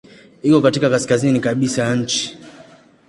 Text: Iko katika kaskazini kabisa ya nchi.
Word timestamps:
Iko 0.43 0.61
katika 0.61 0.89
kaskazini 0.89 1.39
kabisa 1.39 1.81
ya 1.83 1.95
nchi. 1.95 2.37